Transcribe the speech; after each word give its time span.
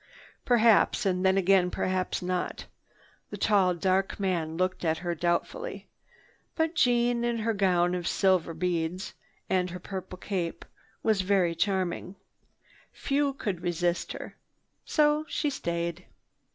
"Perhaps, 0.45 1.05
and 1.05 1.23
again 1.27 1.69
perhaps 1.69 2.23
not." 2.23 2.65
The 3.29 3.37
tall, 3.37 3.75
dark 3.75 4.19
man 4.19 4.57
looked 4.57 4.83
at 4.83 4.97
her 4.97 5.13
doubtfully. 5.13 5.89
But 6.55 6.73
Jeanne, 6.73 7.23
in 7.23 7.37
her 7.37 7.53
gown 7.53 7.89
of 7.93 8.05
many 8.05 8.07
silver 8.07 8.55
beads 8.55 9.13
and 9.47 9.69
her 9.69 9.79
purple 9.79 10.17
cape, 10.17 10.65
was 11.03 11.21
very 11.21 11.53
charming. 11.53 12.15
Few 12.91 13.31
could 13.33 13.61
resist 13.61 14.13
her. 14.13 14.35
So 14.85 15.23
she 15.29 15.51
stayed. 15.51 16.03